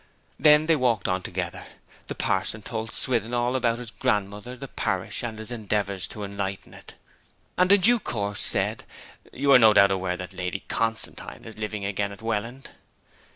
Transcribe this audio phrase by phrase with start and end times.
[0.39, 1.63] Then they walked on together.
[2.07, 6.73] The parson told Swithin all about his grandmother, the parish, and his endeavours to enlighten
[6.73, 6.95] it;
[7.55, 8.83] and in due course said,
[9.31, 12.71] 'You are no doubt aware that Lady Constantine is living again at Welland?'